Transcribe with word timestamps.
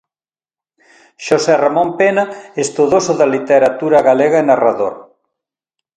Xosé 1.25 1.53
Ramón 1.63 1.89
Pena, 1.99 2.23
estudoso 2.65 3.11
da 3.19 3.27
literatura 3.35 3.99
galega 4.09 4.37
e 4.41 4.47
narrador. 4.51 4.93